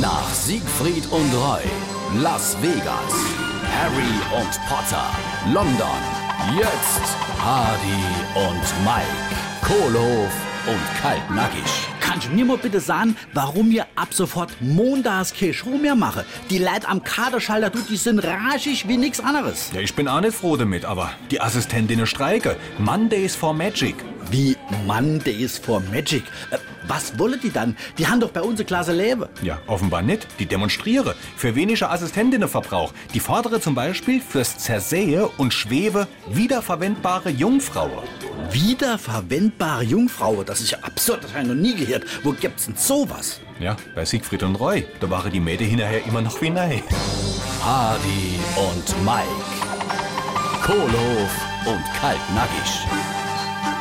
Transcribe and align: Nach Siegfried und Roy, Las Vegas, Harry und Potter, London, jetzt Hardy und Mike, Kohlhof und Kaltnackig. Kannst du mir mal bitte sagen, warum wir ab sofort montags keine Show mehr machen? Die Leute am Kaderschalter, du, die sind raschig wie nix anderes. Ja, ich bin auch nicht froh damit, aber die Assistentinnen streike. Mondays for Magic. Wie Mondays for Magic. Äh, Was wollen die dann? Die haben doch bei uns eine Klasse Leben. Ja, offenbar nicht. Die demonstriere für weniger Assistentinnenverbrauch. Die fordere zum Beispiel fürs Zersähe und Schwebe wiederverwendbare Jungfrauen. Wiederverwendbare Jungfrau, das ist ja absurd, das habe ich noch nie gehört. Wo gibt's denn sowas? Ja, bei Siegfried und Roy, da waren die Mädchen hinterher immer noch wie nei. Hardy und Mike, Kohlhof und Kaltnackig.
Nach 0.00 0.32
Siegfried 0.32 1.04
und 1.10 1.34
Roy, 1.34 1.60
Las 2.22 2.56
Vegas, 2.62 3.12
Harry 3.76 4.40
und 4.40 4.50
Potter, 4.66 5.04
London, 5.52 5.98
jetzt 6.56 7.02
Hardy 7.38 8.02
und 8.34 8.62
Mike, 8.86 9.04
Kohlhof 9.60 10.32
und 10.66 11.02
Kaltnackig. 11.02 11.62
Kannst 12.00 12.28
du 12.28 12.32
mir 12.32 12.46
mal 12.46 12.56
bitte 12.56 12.80
sagen, 12.80 13.16
warum 13.34 13.70
wir 13.70 13.86
ab 13.94 14.14
sofort 14.14 14.50
montags 14.60 15.34
keine 15.34 15.52
Show 15.52 15.76
mehr 15.76 15.94
machen? 15.94 16.22
Die 16.48 16.58
Leute 16.58 16.88
am 16.88 17.04
Kaderschalter, 17.04 17.68
du, 17.68 17.80
die 17.80 17.96
sind 17.96 18.20
raschig 18.20 18.88
wie 18.88 18.96
nix 18.96 19.20
anderes. 19.20 19.72
Ja, 19.74 19.80
ich 19.80 19.94
bin 19.94 20.08
auch 20.08 20.22
nicht 20.22 20.34
froh 20.34 20.56
damit, 20.56 20.86
aber 20.86 21.10
die 21.30 21.40
Assistentinnen 21.40 22.06
streike. 22.06 22.56
Mondays 22.78 23.36
for 23.36 23.52
Magic. 23.52 23.96
Wie 24.30 24.56
Mondays 24.86 25.58
for 25.58 25.80
Magic. 25.92 26.22
Äh, 26.50 26.58
Was 26.88 27.18
wollen 27.18 27.40
die 27.42 27.50
dann? 27.50 27.76
Die 27.98 28.06
haben 28.06 28.20
doch 28.20 28.30
bei 28.30 28.40
uns 28.42 28.58
eine 28.58 28.64
Klasse 28.66 28.92
Leben. 28.92 29.26
Ja, 29.42 29.58
offenbar 29.66 30.02
nicht. 30.02 30.26
Die 30.38 30.46
demonstriere 30.46 31.14
für 31.36 31.54
weniger 31.54 31.90
Assistentinnenverbrauch. 31.90 32.92
Die 33.14 33.20
fordere 33.20 33.60
zum 33.60 33.74
Beispiel 33.74 34.20
fürs 34.20 34.58
Zersähe 34.58 35.28
und 35.38 35.52
Schwebe 35.52 36.06
wiederverwendbare 36.28 37.30
Jungfrauen. 37.30 37.90
Wiederverwendbare 38.50 39.84
Jungfrau, 39.84 40.42
das 40.42 40.60
ist 40.60 40.72
ja 40.72 40.78
absurd, 40.82 41.24
das 41.24 41.32
habe 41.32 41.42
ich 41.42 41.48
noch 41.48 41.54
nie 41.54 41.74
gehört. 41.74 42.04
Wo 42.22 42.32
gibt's 42.32 42.66
denn 42.66 42.76
sowas? 42.76 43.40
Ja, 43.60 43.76
bei 43.94 44.04
Siegfried 44.04 44.42
und 44.42 44.56
Roy, 44.56 44.86
da 45.00 45.08
waren 45.08 45.32
die 45.32 45.40
Mädchen 45.40 45.68
hinterher 45.68 46.04
immer 46.04 46.20
noch 46.20 46.40
wie 46.42 46.50
nei. 46.50 46.82
Hardy 47.64 48.38
und 48.56 49.04
Mike, 49.04 49.26
Kohlhof 50.64 51.30
und 51.66 51.82
Kaltnackig. 52.00 53.21